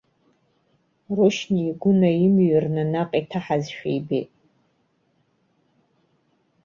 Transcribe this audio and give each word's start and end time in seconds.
Рушьни 1.15 1.61
игәы 1.69 1.91
наимыҩрны 1.99 2.83
наҟ 2.91 3.11
иҭаҳазшәа 3.19 3.89
ибеит. 3.97 4.31